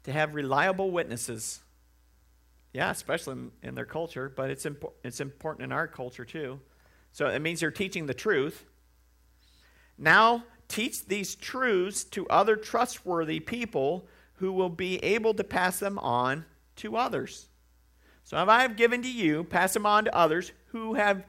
[0.04, 1.60] To have reliable witnesses.
[2.72, 4.66] Yeah, especially in, in their culture, but it's,
[5.02, 6.60] it's important in our culture too.
[7.12, 8.64] So it means they're teaching the truth.
[9.96, 15.98] Now, teach these truths to other trustworthy people who will be able to pass them
[15.98, 16.44] on
[16.76, 17.48] to others.
[18.22, 21.24] So if I have given to you, pass them on to others who have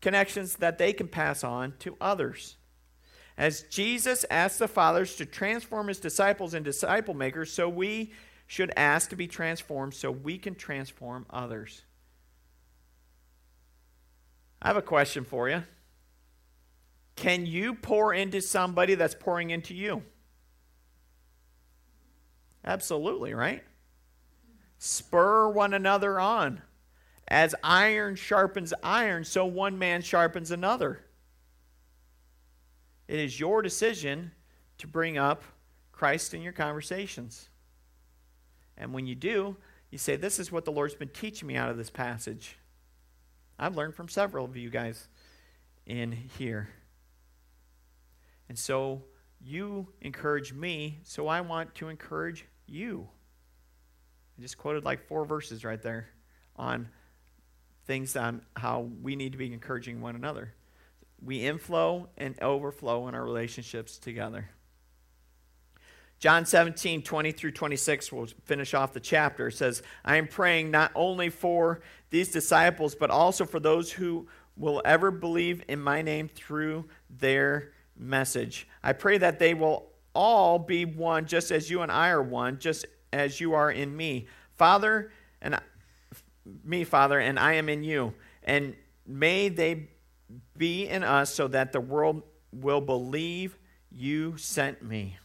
[0.00, 2.56] connections that they can pass on to others.
[3.36, 8.12] As Jesus asked the fathers to transform his disciples and disciple makers, so we
[8.52, 11.84] should ask to be transformed so we can transform others.
[14.60, 15.62] I have a question for you.
[17.16, 20.02] Can you pour into somebody that's pouring into you?
[22.62, 23.64] Absolutely, right?
[24.76, 26.60] Spur one another on.
[27.28, 31.02] As iron sharpens iron, so one man sharpens another.
[33.08, 34.32] It is your decision
[34.76, 35.42] to bring up
[35.90, 37.48] Christ in your conversations.
[38.82, 39.56] And when you do,
[39.90, 42.58] you say, This is what the Lord's been teaching me out of this passage.
[43.58, 45.08] I've learned from several of you guys
[45.86, 46.68] in here.
[48.48, 49.04] And so
[49.40, 53.08] you encourage me, so I want to encourage you.
[54.36, 56.08] I just quoted like four verses right there
[56.56, 56.88] on
[57.86, 60.54] things on how we need to be encouraging one another.
[61.24, 64.50] We inflow and overflow in our relationships together.
[66.22, 69.50] John 17, 20 through 26, we'll finish off the chapter.
[69.50, 71.80] Says, I am praying not only for
[72.10, 77.72] these disciples, but also for those who will ever believe in my name through their
[77.96, 78.68] message.
[78.84, 82.60] I pray that they will all be one, just as you and I are one,
[82.60, 84.28] just as you are in me.
[84.54, 85.58] Father, and
[86.62, 88.14] me, Father, and I am in you.
[88.44, 89.88] And may they
[90.56, 93.58] be in us so that the world will believe
[93.90, 95.16] you sent me.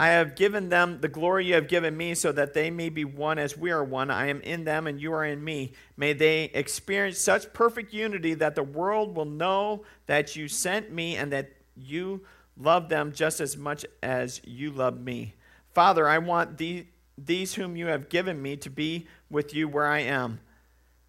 [0.00, 3.04] I have given them the glory you have given me so that they may be
[3.04, 4.10] one as we are one.
[4.10, 5.74] I am in them and you are in me.
[5.94, 11.16] May they experience such perfect unity that the world will know that you sent me
[11.16, 12.22] and that you
[12.56, 15.34] love them just as much as you love me.
[15.74, 16.86] Father, I want the,
[17.18, 20.40] these whom you have given me to be with you where I am.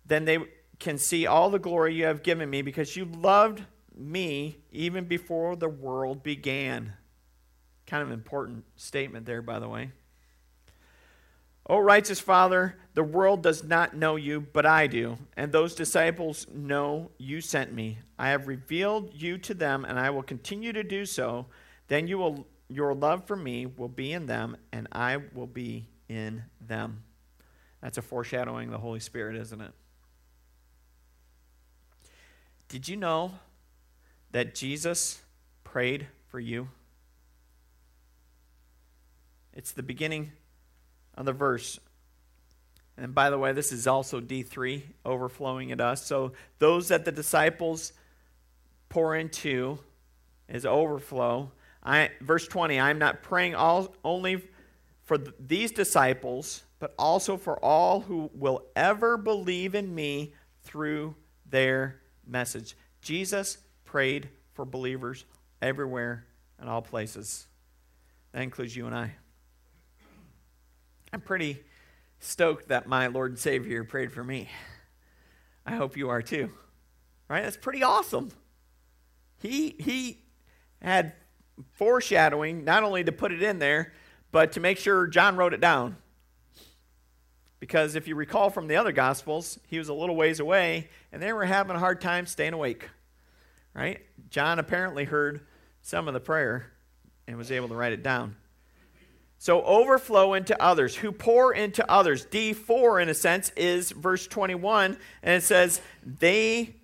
[0.06, 0.40] Then they
[0.80, 3.64] can see all the glory you have given me because you loved
[3.96, 6.92] me even before the world began.
[7.92, 9.92] Kind of important statement there, by the way.
[11.68, 16.48] O righteous Father, the world does not know you, but I do, and those disciples
[16.54, 17.98] know you sent me.
[18.18, 21.48] I have revealed you to them, and I will continue to do so.
[21.90, 25.90] Then you will, your love for me will be in them, and I will be
[26.08, 27.04] in them.
[27.82, 29.74] That's a foreshadowing of the Holy Spirit, isn't it?
[32.70, 33.34] Did you know
[34.32, 35.22] that Jesus
[35.66, 36.70] prayed for you?
[39.54, 40.32] It's the beginning
[41.16, 41.80] of the verse.
[42.98, 46.06] And by the way, this is also D3 overflowing at us.
[46.06, 47.94] So those that the disciples
[48.90, 49.80] pour into
[50.48, 51.52] is overflow.
[51.84, 54.44] I, verse 20, I'm not praying all, only
[55.04, 61.16] for th- these disciples, but also for all who will ever believe in me through
[61.50, 62.76] their message.
[63.02, 65.26] Jesus prayed for believers
[65.62, 66.26] everywhere
[66.60, 67.48] and all places.
[68.32, 69.16] That includes you and I.
[71.14, 71.62] I'm pretty
[72.20, 74.50] stoked that my Lord and Savior prayed for me.
[75.66, 76.52] I hope you are too.
[77.28, 77.44] Right?
[77.44, 78.32] That's pretty awesome.
[79.40, 80.20] He he
[80.82, 81.14] had
[81.74, 83.94] foreshadowing not only to put it in there,
[84.32, 85.98] but to make sure John wrote it down.
[87.60, 91.22] Because if you recall from the other gospels, he was a little ways away and
[91.22, 92.90] they were having a hard time staying awake.
[93.74, 94.02] Right?
[94.30, 95.42] John apparently heard
[95.82, 96.72] some of the prayer
[97.28, 98.36] and was able to write it down.
[99.42, 102.28] So overflow into others, who pour into others.
[102.28, 106.76] D4, in a sense, is verse 21, and it says, They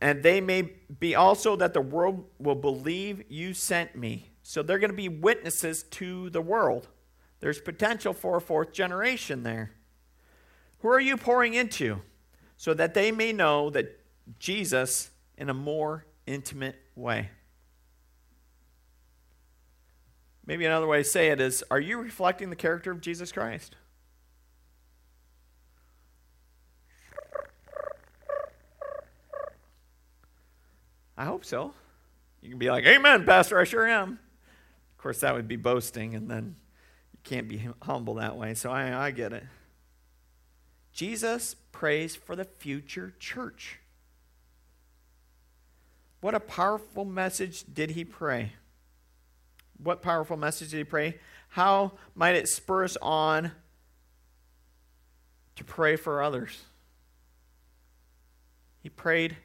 [0.00, 4.30] and they may be also that the world will believe you sent me.
[4.44, 6.86] So they're going to be witnesses to the world.
[7.40, 9.72] There's potential for a fourth generation there.
[10.82, 12.02] Who are you pouring into?
[12.56, 13.98] So that they may know that
[14.38, 17.30] Jesus in a more intimate way.
[20.50, 23.76] Maybe another way to say it is Are you reflecting the character of Jesus Christ?
[31.16, 31.72] I hope so.
[32.42, 34.18] You can be like, Amen, Pastor, I sure am.
[34.90, 36.56] Of course, that would be boasting, and then
[37.12, 38.54] you can't be humble that way.
[38.54, 39.44] So I, I get it.
[40.92, 43.78] Jesus prays for the future church.
[46.20, 48.54] What a powerful message did he pray?
[49.82, 51.18] What powerful message did he pray?
[51.48, 53.52] How might it spur us on
[55.56, 56.64] to pray for others?
[58.82, 59.36] He prayed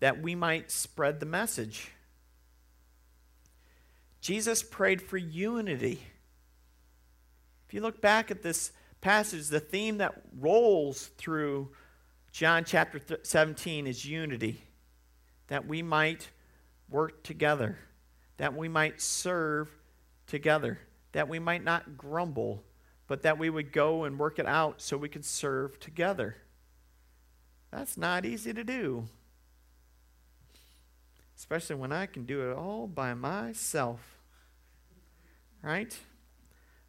[0.00, 1.92] that we might spread the message.
[4.20, 6.02] Jesus prayed for unity.
[7.66, 11.70] If you look back at this passage, the theme that rolls through
[12.32, 14.64] John chapter 17 is unity,
[15.48, 16.30] that we might
[16.88, 17.78] work together,
[18.38, 19.68] that we might serve
[20.32, 20.80] together,
[21.12, 22.64] that we might not grumble,
[23.06, 26.38] but that we would go and work it out so we could serve together.
[27.70, 29.06] That's not easy to do.
[31.42, 34.00] especially when I can do it all by myself.
[35.60, 35.96] Right?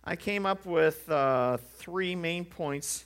[0.04, 3.06] I came up with uh, three main points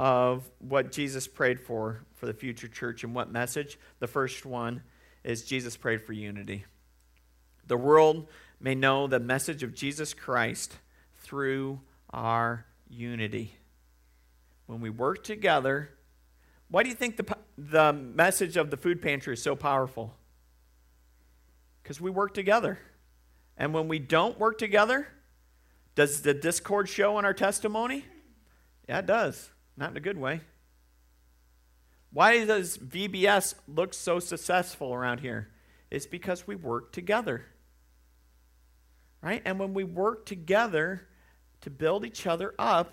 [0.00, 3.78] of what Jesus prayed for for the future church and what message.
[4.00, 4.82] The first one
[5.22, 6.64] is Jesus prayed for unity.
[7.68, 8.26] The world
[8.64, 10.78] may know the message of Jesus Christ
[11.20, 13.54] through our unity.
[14.64, 15.90] When we work together,
[16.70, 20.14] why do you think the, the message of the food pantry is so powerful?
[21.82, 22.78] Because we work together.
[23.58, 25.08] And when we don't work together,
[25.94, 28.06] does the discord show in our testimony?
[28.88, 29.50] Yeah, it does.
[29.76, 30.40] Not in a good way.
[32.14, 35.50] Why does VBS look so successful around here?
[35.90, 37.44] It's because we work together.
[39.24, 39.40] Right?
[39.46, 41.08] And when we work together
[41.62, 42.92] to build each other up,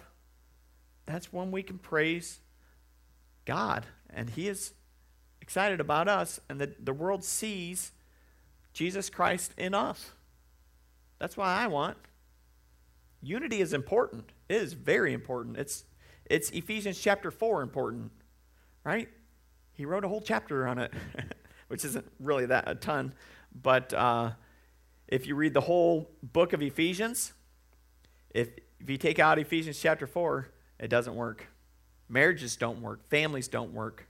[1.05, 2.39] that's when we can praise
[3.43, 3.85] God.
[4.09, 4.73] And He is
[5.41, 7.91] excited about us, and the, the world sees
[8.71, 10.11] Jesus Christ in us.
[11.19, 11.97] That's why I want.
[13.21, 14.31] Unity is important.
[14.47, 15.57] It is very important.
[15.57, 15.83] It's,
[16.25, 18.09] it's Ephesians chapter 4 important,
[18.85, 19.09] right?
[19.73, 20.93] He wrote a whole chapter on it,
[21.67, 23.13] which isn't really that a ton.
[23.53, 24.31] But uh,
[25.11, 27.33] if you read the whole book of Ephesians,
[28.33, 28.47] if,
[28.79, 30.47] if you take out Ephesians chapter 4,
[30.79, 31.45] it doesn't work.
[32.07, 34.07] Marriages don't work, families don't work.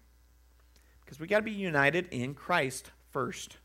[1.04, 3.58] Because we got to be united in Christ first.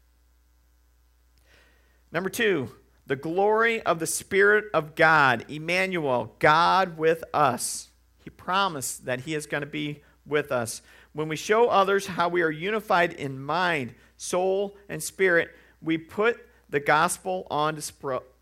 [2.11, 2.71] Number two,
[3.07, 7.91] the glory of the Spirit of God, Emmanuel, God with us.
[8.25, 10.83] He promised that He is going to be with us.
[11.13, 15.51] When we show others how we are unified in mind, soul, and spirit,
[15.83, 16.41] we put
[16.77, 17.81] the gospel on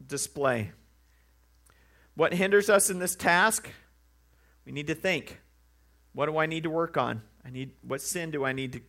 [0.09, 0.73] display.
[2.17, 3.71] What hinders us in this task?
[4.67, 5.39] We need to think.
[6.15, 7.23] What do I need to work on?
[7.45, 8.81] I need what sin do I need to,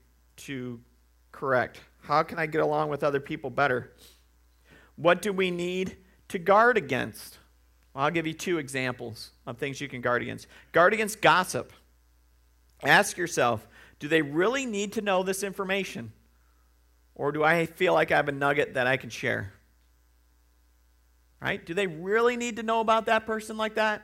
[0.48, 0.80] to
[1.32, 1.80] correct?
[2.02, 3.94] How can I get along with other people better?
[4.96, 5.98] What do we need
[6.30, 7.38] to guard against?
[7.94, 10.48] Well, I'll give you two examples of things you can guard against.
[10.72, 11.72] Guard against gossip.
[12.84, 13.68] Ask yourself,
[14.00, 16.14] do they really need to know this information?
[17.16, 19.54] Or do I feel like I have a nugget that I can share?
[21.42, 21.66] Right?
[21.66, 24.02] Do they really need to know about that person like that?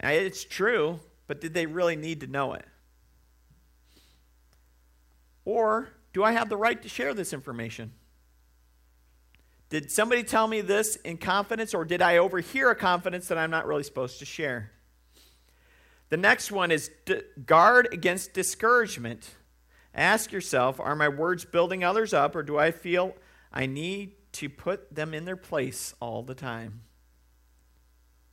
[0.00, 2.66] It's true, but did they really need to know it?
[5.44, 7.92] Or do I have the right to share this information?
[9.68, 13.50] Did somebody tell me this in confidence, or did I overhear a confidence that I'm
[13.50, 14.70] not really supposed to share?
[16.08, 16.90] The next one is
[17.46, 19.34] guard against discouragement.
[19.96, 23.16] Ask yourself Are my words building others up, or do I feel
[23.52, 26.82] I need to put them in their place all the time?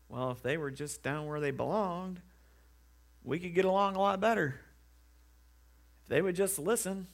[0.10, 2.22] Well, if they were just down where they belonged,
[3.24, 4.60] we could get along a lot better.
[6.04, 7.08] If they would just listen.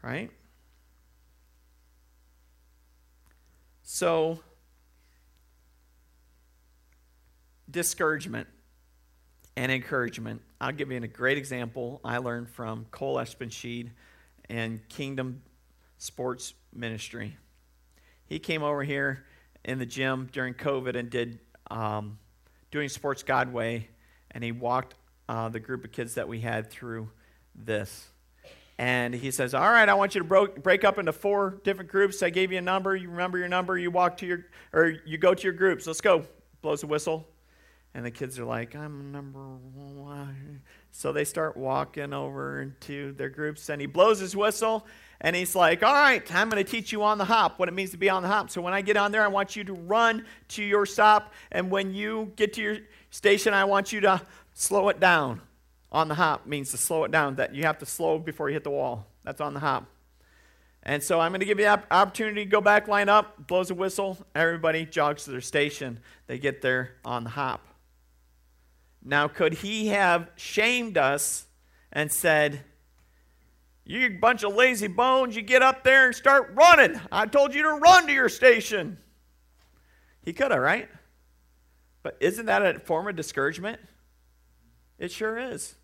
[0.00, 0.30] Right?
[3.82, 4.40] So,
[7.70, 8.48] discouragement
[9.56, 10.42] and encouragement.
[10.60, 13.90] I'll give you a great example I learned from Cole Espenshede
[14.48, 15.42] and Kingdom
[15.98, 17.36] Sports Ministry.
[18.26, 19.24] He came over here
[19.64, 21.38] in the gym during COVID and did
[21.70, 22.18] um,
[22.70, 23.88] doing Sports God Way,
[24.30, 24.94] and he walked
[25.28, 27.10] uh, the group of kids that we had through
[27.54, 28.08] this.
[28.78, 31.90] And he says, All right, I want you to bro- break up into four different
[31.90, 32.22] groups.
[32.22, 32.96] I gave you a number.
[32.96, 33.78] You remember your number.
[33.78, 35.86] You walk to your, or you go to your groups.
[35.86, 36.24] Let's go.
[36.62, 37.26] Blows a whistle.
[37.94, 40.62] And the kids are like, I'm number one.
[40.90, 44.86] So they start walking over into their groups, and he blows his whistle,
[45.20, 47.72] and he's like, All right, I'm going to teach you on the hop, what it
[47.72, 48.50] means to be on the hop.
[48.50, 51.70] So when I get on there, I want you to run to your stop, and
[51.70, 52.78] when you get to your
[53.10, 54.22] station, I want you to
[54.54, 55.42] slow it down
[55.92, 58.54] on the hop means to slow it down, that you have to slow before you
[58.54, 59.06] hit the wall.
[59.24, 59.86] That's on the hop.
[60.82, 63.70] And so I'm going to give you an opportunity to go back, line up, blows
[63.70, 66.00] a whistle, everybody jogs to their station.
[66.26, 67.71] They get there on the hop.
[69.04, 71.46] Now, could he have shamed us
[71.92, 72.62] and said,
[73.84, 77.00] You bunch of lazy bones, you get up there and start running.
[77.10, 78.98] I told you to run to your station.
[80.22, 80.88] He could have, right?
[82.02, 83.80] But isn't that a form of discouragement?
[84.98, 85.74] It sure is.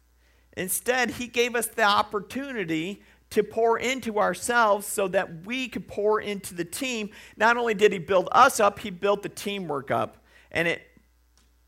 [0.57, 6.21] Instead, he gave us the opportunity to pour into ourselves so that we could pour
[6.21, 7.11] into the team.
[7.37, 10.25] Not only did he build us up, he built the teamwork up.
[10.51, 10.83] And it,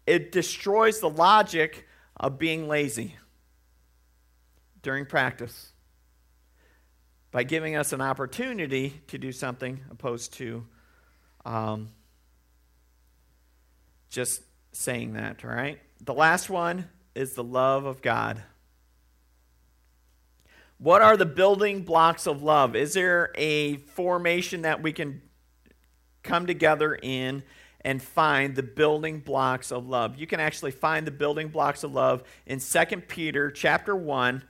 [0.06, 1.86] it destroys the logic
[2.16, 3.16] of being lazy
[4.82, 5.72] during practice
[7.30, 10.66] by giving us an opportunity to do something opposed to
[11.44, 11.88] um,
[14.08, 14.42] just
[14.72, 15.78] saying that, all right?
[16.04, 18.42] The last one is the love of God.
[20.78, 22.74] What are the building blocks of love?
[22.74, 25.22] Is there a formation that we can
[26.22, 27.42] come together in
[27.82, 30.16] and find the building blocks of love?
[30.16, 34.42] You can actually find the building blocks of love in 2 Peter chapter 1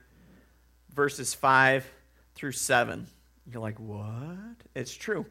[0.93, 1.89] verses 5
[2.35, 3.07] through 7.
[3.51, 5.25] You're like, "What?" It's true.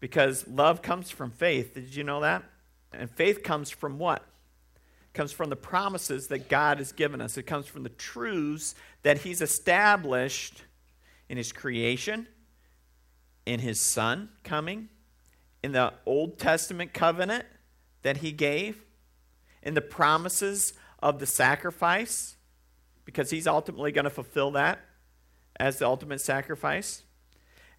[0.00, 1.74] Because love comes from faith.
[1.74, 2.44] Did you know that?
[2.92, 4.22] And faith comes from what?
[5.16, 7.36] comes from the promises that God has given us.
[7.36, 10.62] It comes from the truths that He's established
[11.28, 12.28] in His creation,
[13.46, 14.90] in His Son coming,
[15.62, 17.44] in the Old Testament covenant
[18.02, 18.82] that He gave,
[19.62, 22.36] in the promises of the sacrifice,
[23.04, 24.80] because He's ultimately going to fulfill that
[25.58, 27.02] as the ultimate sacrifice.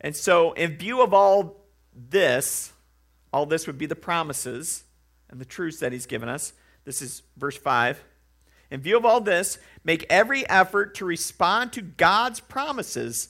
[0.01, 2.71] And so, in view of all this,
[3.33, 4.83] all this would be the promises
[5.29, 6.53] and the truths that He's given us.
[6.85, 8.03] This is verse 5.
[8.69, 13.29] In view of all this, make every effort to respond to God's promises.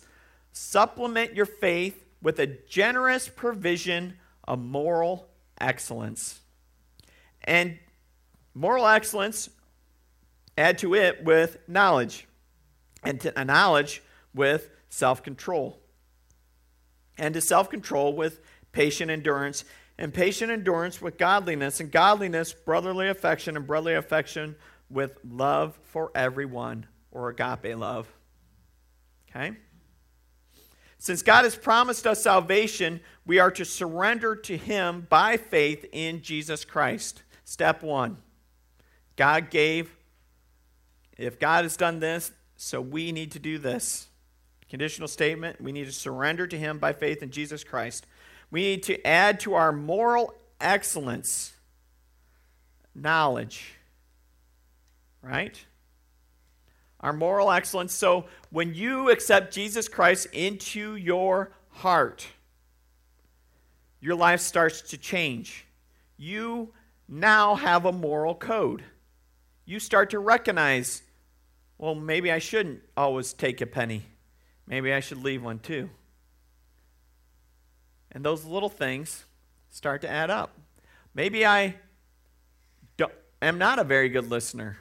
[0.52, 4.18] Supplement your faith with a generous provision
[4.48, 5.28] of moral
[5.60, 6.40] excellence.
[7.44, 7.78] And
[8.54, 9.50] moral excellence,
[10.58, 12.28] add to it with knowledge,
[13.04, 14.02] and to knowledge
[14.34, 15.80] with self control,
[17.18, 18.42] and to self control with
[18.72, 19.64] patient endurance,
[19.98, 24.56] and patient endurance with godliness, and godliness, brotherly affection, and brotherly affection
[24.90, 28.08] with love for everyone, or agape love.
[29.30, 29.58] Okay?
[31.00, 36.22] Since God has promised us salvation, we are to surrender to Him by faith in
[36.22, 37.24] Jesus Christ.
[37.44, 38.18] Step one
[39.16, 39.96] God gave,
[41.18, 44.08] if God has done this, so we need to do this.
[44.70, 48.06] Conditional statement we need to surrender to Him by faith in Jesus Christ.
[48.50, 51.54] We need to add to our moral excellence
[52.96, 53.74] knowledge.
[55.22, 55.64] Right?
[57.00, 57.94] Our moral excellence.
[57.94, 62.28] So when you accept Jesus Christ into your heart,
[64.00, 65.66] your life starts to change.
[66.18, 66.74] You
[67.08, 68.84] now have a moral code.
[69.66, 71.04] You start to recognize,
[71.78, 74.04] well, maybe I shouldn't always take a penny.
[74.66, 75.90] Maybe I should leave one too.
[78.12, 79.26] And those little things
[79.70, 80.58] start to add up.
[81.14, 81.76] Maybe I
[83.42, 84.78] am not a very good listener.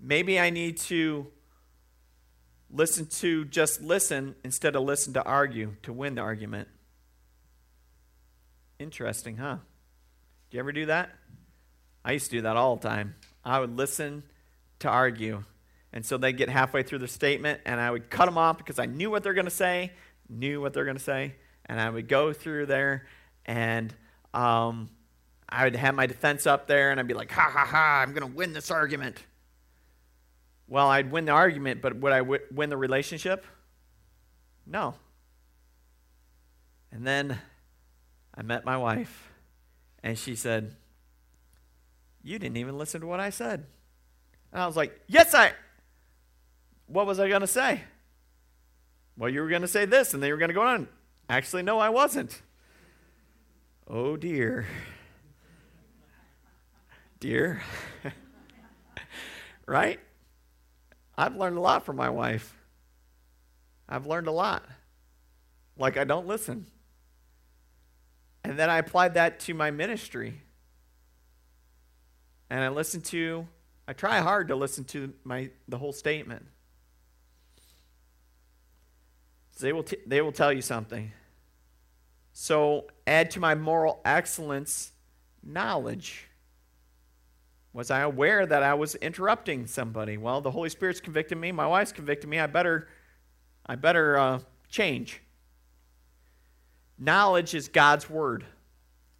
[0.00, 1.26] Maybe I need to
[2.70, 6.68] listen to just listen instead of listen to argue to win the argument.
[8.78, 9.56] Interesting, huh?
[10.50, 11.10] Do you ever do that?
[12.04, 13.16] I used to do that all the time.
[13.44, 14.22] I would listen
[14.80, 15.44] to argue.
[15.92, 18.78] And so they'd get halfway through the statement, and I would cut them off because
[18.78, 19.92] I knew what they're going to say,
[20.28, 21.34] knew what they're going to say,
[21.66, 23.06] and I would go through there
[23.46, 23.94] and
[24.34, 24.90] um,
[25.48, 28.12] I would have my defense up there and I'd be like, ha ha ha, I'm
[28.12, 29.22] going to win this argument.
[30.68, 33.46] Well, I'd win the argument, but would I w- win the relationship?
[34.66, 34.94] No.
[36.92, 37.38] And then
[38.34, 39.30] I met my wife,
[40.02, 40.76] and she said,
[42.22, 43.66] You didn't even listen to what I said.
[44.52, 45.52] And I was like, Yes, I.
[46.86, 47.82] What was I going to say?
[49.16, 50.88] Well, you were going to say this, and then you were going to go on.
[51.28, 52.40] Actually, no, I wasn't.
[53.86, 54.66] Oh dear.
[57.20, 57.62] Dear.
[59.66, 59.98] right?
[61.18, 62.54] I've learned a lot from my wife.
[63.88, 64.64] I've learned a lot.
[65.76, 66.66] Like, I don't listen.
[68.44, 70.40] And then I applied that to my ministry.
[72.48, 73.48] And I listen to,
[73.88, 76.46] I try hard to listen to my, the whole statement.
[79.56, 81.10] So they will, t- they will tell you something.
[82.32, 84.92] So add to my moral excellence
[85.42, 86.27] knowledge.
[87.72, 90.16] Was I aware that I was interrupting somebody?
[90.16, 91.52] Well, the Holy Spirit's convicting me.
[91.52, 92.38] My wife's convicting me.
[92.38, 92.88] I better,
[93.66, 95.20] I better uh, change.
[96.98, 98.44] Knowledge is God's word.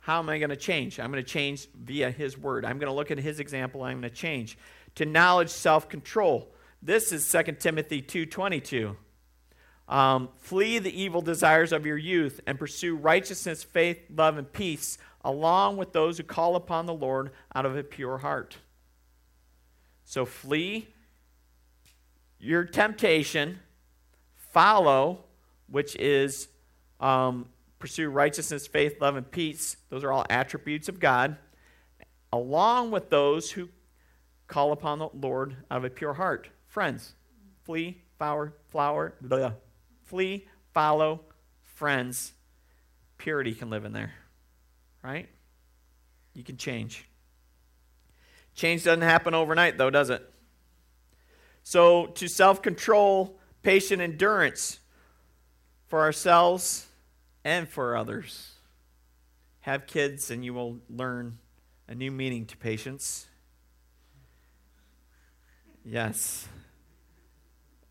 [0.00, 0.98] How am I going to change?
[0.98, 2.64] I'm going to change via His word.
[2.64, 3.82] I'm going to look at His example.
[3.82, 4.56] I'm going to change
[4.94, 6.52] to knowledge, self-control.
[6.82, 8.96] This is 2 Timothy 2:22.
[9.88, 14.98] Um, Flee the evil desires of your youth and pursue righteousness, faith, love, and peace,
[15.28, 18.56] along with those who call upon the Lord out of a pure heart.
[20.04, 20.88] So flee
[22.40, 23.58] your temptation,
[24.36, 25.24] follow,
[25.68, 26.48] which is
[26.98, 27.46] um,
[27.78, 29.76] pursue righteousness, faith, love, and peace.
[29.90, 31.36] Those are all attributes of God,
[32.32, 33.68] along with those who
[34.46, 36.48] call upon the Lord out of a pure heart.
[36.68, 37.12] Friends,
[37.64, 39.52] flee, flower, flower, blah,
[40.04, 41.20] flee, follow,
[41.74, 42.32] friends.
[43.18, 44.14] Purity can live in there,
[45.02, 45.28] right?
[46.34, 47.08] You can change.
[48.54, 50.28] Change doesn't happen overnight, though, does it?
[51.62, 54.80] So, to self control, patient endurance
[55.86, 56.86] for ourselves
[57.44, 58.52] and for others.
[59.60, 61.38] Have kids, and you will learn
[61.88, 63.26] a new meaning to patience.
[65.84, 66.46] Yes.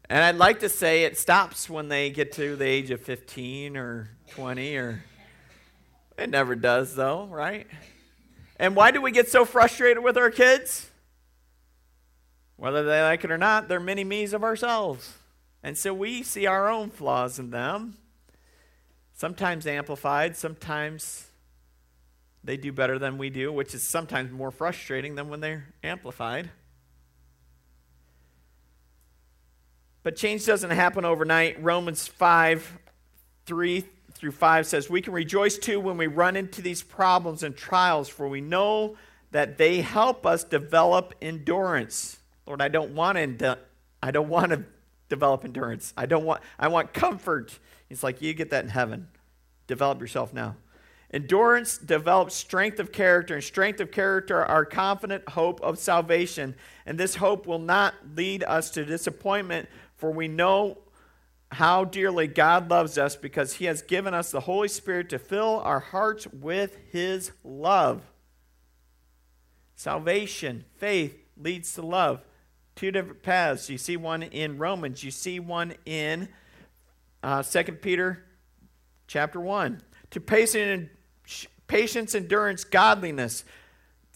[0.10, 3.76] And I'd like to say it stops when they get to the age of 15
[3.76, 5.04] or 20 or
[6.18, 7.68] it never does though, right?
[8.60, 10.90] And why do we get so frustrated with our kids?
[12.56, 15.14] Whether they like it or not, they're mini me's of ourselves.
[15.62, 17.98] And so we see our own flaws in them,
[19.14, 21.28] sometimes amplified, sometimes
[22.44, 26.50] they do better than we do, which is sometimes more frustrating than when they're amplified.
[30.02, 31.62] But change doesn't happen overnight.
[31.62, 32.80] Romans 5
[33.46, 33.86] 3
[34.18, 38.10] through 5 says, We can rejoice too when we run into these problems and trials,
[38.10, 38.98] for we know
[39.32, 42.20] that they help us develop endurance.
[42.46, 43.58] Lord, I don't want to,
[44.02, 44.64] I don't want to
[45.10, 45.94] develop endurance.
[45.96, 47.58] I don't want, I want comfort.
[47.90, 49.08] He's like, You get that in heaven.
[49.68, 50.56] Develop yourself now.
[51.12, 56.56] Endurance develops strength of character, and strength of character, our confident hope of salvation.
[56.86, 60.78] And this hope will not lead us to disappointment, for we know
[61.52, 65.60] how dearly God loves us because he has given us the Holy Spirit to fill
[65.60, 68.04] our hearts with his love.
[69.76, 72.22] Salvation, faith leads to love.
[72.76, 73.70] Two different paths.
[73.70, 76.28] You see one in Romans, you see one in
[77.24, 78.24] uh, 2 Peter
[79.08, 79.82] chapter 1.
[80.12, 80.90] To patience,
[81.68, 83.44] patience, endurance, godliness,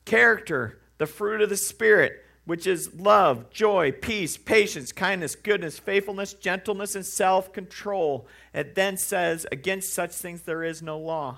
[0.05, 6.33] character, the fruit of the Spirit which is love, joy, peace, patience, kindness, goodness, faithfulness,
[6.33, 8.27] gentleness, and self control.
[8.53, 11.37] It then says, Against such things there is no law.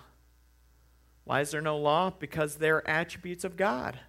[1.24, 2.14] Why is there no law?
[2.18, 4.00] Because they're attributes of God.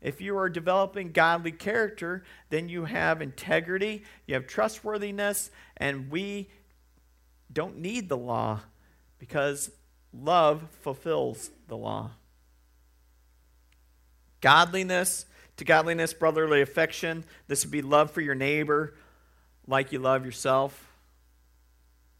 [0.00, 6.48] If you are developing godly character, then you have integrity, you have trustworthiness, and we
[7.52, 8.60] don't need the law
[9.18, 9.70] because
[10.14, 12.12] love fulfills the law.
[14.40, 15.26] Godliness
[15.58, 17.24] to godliness, brotherly affection.
[17.48, 18.94] This would be love for your neighbor
[19.66, 20.88] like you love yourself.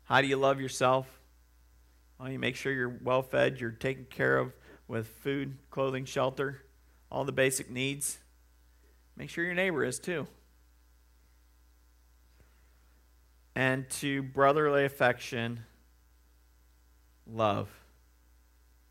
[0.04, 1.06] How do you love yourself?
[2.18, 4.52] Well, you make sure you're well fed, you're taken care of
[4.88, 6.62] with food, clothing, shelter,
[7.10, 8.18] all the basic needs.
[9.16, 10.26] Make sure your neighbor is too.
[13.54, 15.60] And to brotherly affection,
[17.26, 17.68] love.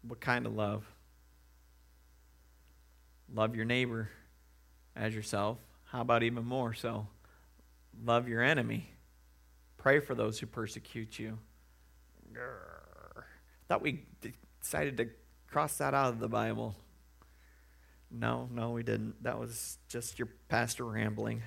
[0.04, 0.86] What kind of love?
[3.34, 4.10] Love your neighbor
[4.98, 5.58] as yourself.
[5.86, 7.08] How about even more so?
[8.04, 8.89] Love your enemy.
[9.78, 11.38] Pray for those who persecute you.
[12.34, 13.24] Grr.
[13.68, 14.04] Thought we
[14.62, 15.08] decided to
[15.50, 16.76] cross that out of the Bible.
[18.10, 19.22] No, no, we didn't.
[19.24, 21.41] That was just your pastor rambling.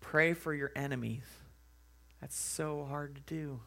[0.00, 1.24] Pray for your enemies.
[2.20, 3.60] That's so hard to do.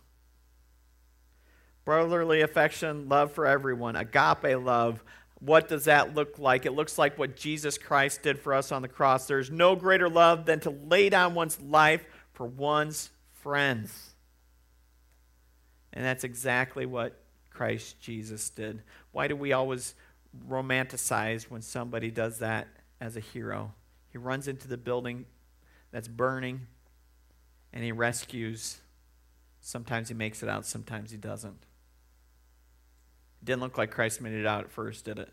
[1.86, 5.04] Brotherly affection, love for everyone, agape love,
[5.40, 6.66] what does that look like?
[6.66, 9.26] It looks like what Jesus Christ did for us on the cross.
[9.26, 14.16] There's no greater love than to lay down one's life for one's friends.
[15.94, 18.84] And that's exactly what Christ Jesus did.
[19.12, 19.96] Why do we always
[20.48, 22.68] romanticize when somebody does that
[23.00, 23.74] as a hero?
[24.10, 25.26] He runs into the building
[25.92, 26.68] that's burning
[27.72, 28.82] and he rescues.
[29.62, 31.66] Sometimes he makes it out, sometimes he doesn't.
[33.44, 35.30] Didn't look like Christ made it out at first, did it?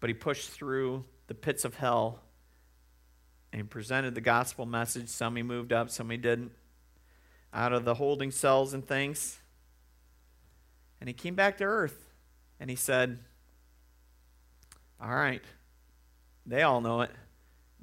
[0.00, 2.20] But he pushed through the pits of hell
[3.52, 5.08] and he presented the gospel message.
[5.08, 6.52] Some he moved up, some he didn't.
[7.54, 9.38] Out of the holding cells and things.
[11.00, 12.06] And he came back to earth
[12.60, 13.18] and he said,
[15.00, 15.42] All right,
[16.44, 17.10] they all know it.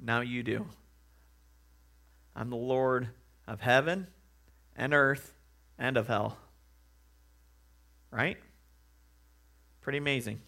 [0.00, 0.66] Now you do.
[2.36, 3.08] I'm the Lord
[3.46, 4.08] of heaven
[4.76, 5.34] and earth
[5.78, 6.38] and of hell.
[8.14, 8.36] Right?
[9.80, 10.40] Pretty amazing.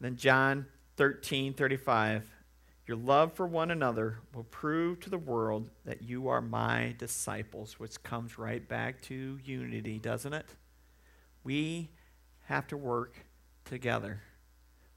[0.00, 0.66] Then John
[0.96, 2.28] 13 35.
[2.88, 7.78] Your love for one another will prove to the world that you are my disciples,
[7.78, 10.46] which comes right back to unity, doesn't it?
[11.44, 11.90] We
[12.46, 13.24] have to work
[13.64, 14.20] together.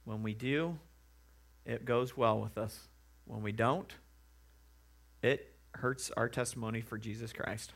[0.06, 0.80] When we do,
[1.68, 2.88] it goes well with us.
[3.26, 3.94] When we don't,
[5.22, 7.74] it hurts our testimony for Jesus Christ.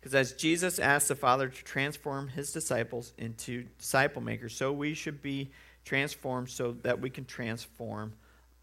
[0.00, 4.94] Because as Jesus asked the Father to transform his disciples into disciple makers, so we
[4.94, 5.50] should be
[5.84, 8.12] transformed so that we can transform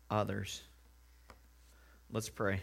[0.09, 0.61] others.
[2.11, 2.61] Let's pray.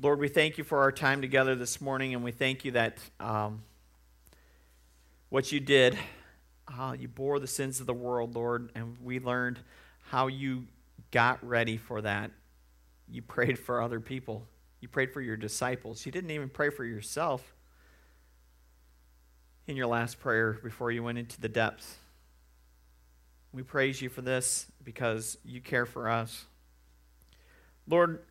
[0.00, 2.98] Lord, we thank you for our time together this morning, and we thank you that
[3.20, 3.62] um,
[5.28, 5.96] what you did,
[6.68, 9.60] uh, you bore the sins of the world, Lord, and we learned
[10.10, 10.66] how you
[11.10, 12.32] got ready for that,
[13.08, 14.46] you prayed for other people.
[14.80, 16.04] You prayed for your disciples.
[16.04, 17.51] You didn't even pray for yourself
[19.66, 21.96] in your last prayer before you went into the depths.
[23.52, 26.46] We praise you for this because you care for us.
[27.86, 28.24] Lord,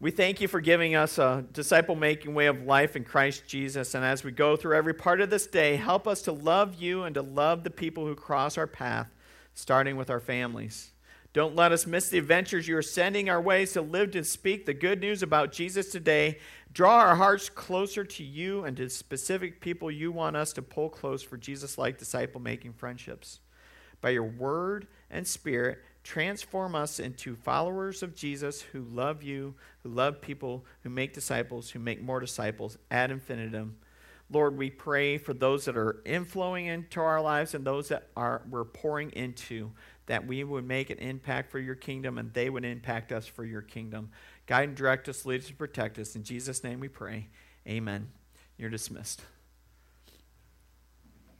[0.00, 3.94] we thank you for giving us a disciple making way of life in Christ Jesus.
[3.94, 7.02] And as we go through every part of this day, help us to love you
[7.02, 9.12] and to love the people who cross our path,
[9.54, 10.90] starting with our families.
[11.34, 14.64] Don't let us miss the adventures you are sending our ways to live to speak
[14.64, 16.38] the good news about Jesus today.
[16.72, 20.88] Draw our hearts closer to you and to specific people you want us to pull
[20.88, 23.40] close for Jesus like disciple making friendships.
[24.00, 29.90] By your word and spirit, transform us into followers of Jesus who love you, who
[29.90, 33.76] love people, who make disciples, who make more disciples ad infinitum.
[34.30, 38.42] Lord, we pray for those that are inflowing into our lives and those that are
[38.48, 39.72] we're pouring into
[40.08, 43.44] that we would make an impact for your kingdom and they would impact us for
[43.44, 44.10] your kingdom.
[44.46, 46.16] Guide and direct us, lead us, and protect us.
[46.16, 47.28] In Jesus' name we pray.
[47.66, 48.10] Amen.
[48.56, 49.22] You're dismissed.